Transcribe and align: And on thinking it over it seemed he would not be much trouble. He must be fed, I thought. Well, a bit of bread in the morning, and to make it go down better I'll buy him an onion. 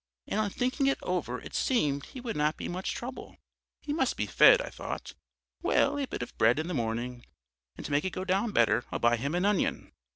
And 0.25 0.39
on 0.39 0.49
thinking 0.49 0.87
it 0.87 0.97
over 1.03 1.39
it 1.39 1.53
seemed 1.53 2.07
he 2.07 2.19
would 2.21 2.35
not 2.35 2.57
be 2.57 2.67
much 2.67 2.95
trouble. 2.95 3.37
He 3.83 3.93
must 3.93 4.17
be 4.17 4.25
fed, 4.25 4.59
I 4.59 4.71
thought. 4.71 5.13
Well, 5.61 5.99
a 5.99 6.07
bit 6.07 6.23
of 6.23 6.35
bread 6.39 6.57
in 6.57 6.67
the 6.67 6.73
morning, 6.73 7.23
and 7.75 7.85
to 7.85 7.91
make 7.91 8.03
it 8.05 8.09
go 8.09 8.25
down 8.25 8.49
better 8.49 8.83
I'll 8.91 8.97
buy 8.97 9.17
him 9.17 9.35
an 9.35 9.45
onion. 9.45 9.91